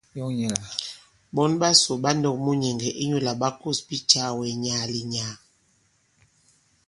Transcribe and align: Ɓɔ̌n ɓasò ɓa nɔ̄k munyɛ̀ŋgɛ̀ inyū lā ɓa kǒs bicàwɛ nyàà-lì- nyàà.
Ɓɔ̌n 1.33 1.51
ɓasò 1.59 1.93
ɓa 2.03 2.11
nɔ̄k 2.21 2.37
munyɛ̀ŋgɛ̀ 2.43 2.93
inyū 3.03 3.17
lā 3.25 3.33
ɓa 3.41 3.49
kǒs 3.59 3.77
bicàwɛ 3.87 4.45
nyàà-lì- 4.61 5.09
nyàà. 5.13 5.33